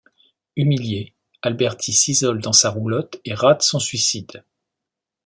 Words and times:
Humilié, 0.57 1.13
Alberti 1.43 1.93
s'isole 1.93 2.41
dans 2.41 2.53
sa 2.53 2.71
roulotte 2.71 3.21
et 3.23 3.35
rate 3.35 3.61
son 3.61 3.77
suicide. 3.77 4.43